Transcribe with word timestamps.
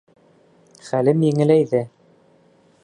Хәлем 0.87 1.21
еңеләйҙе. 1.29 1.85